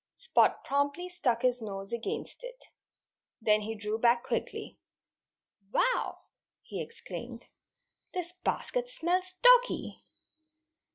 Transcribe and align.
Spot 0.17 0.63
promptly 0.63 1.09
stuck 1.09 1.43
his 1.43 1.61
nose 1.61 1.93
against 1.93 2.43
it. 2.43 2.63
Then 3.39 3.61
he 3.61 3.75
drew 3.75 3.99
back 3.99 4.23
quickly. 4.23 4.79
"Wow!" 5.71 6.21
he 6.63 6.81
exclaimed. 6.81 7.45
"This 8.11 8.33
basket 8.43 8.89
smells 8.89 9.35
_doggy! 9.43 10.01